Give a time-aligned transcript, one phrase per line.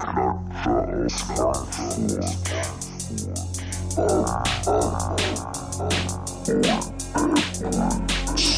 [0.00, 0.16] Thank
[8.40, 8.49] you.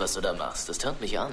[0.00, 0.68] Was du da machst.
[0.68, 1.32] Das tönt mich an.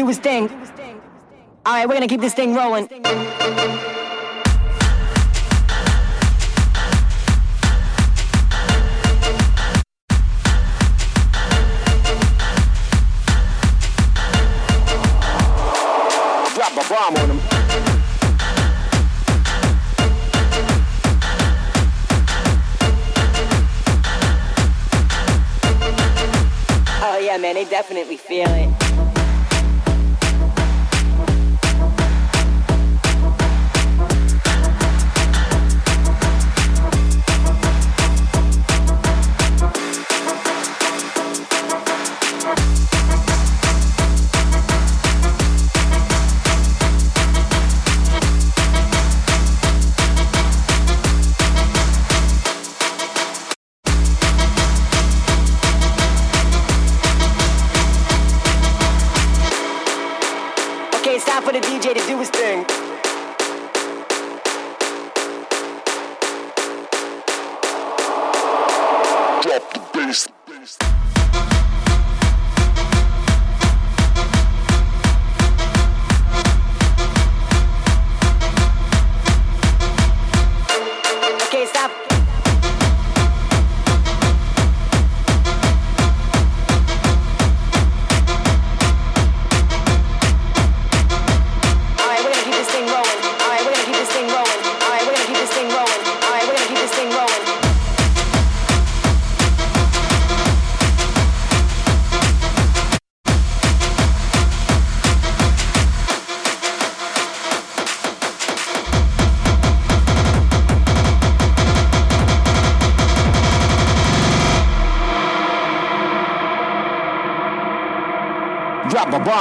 [0.00, 0.48] do his thing.
[1.66, 2.88] All right, we're gonna keep this thing rolling.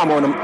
[0.05, 0.38] bomb on him.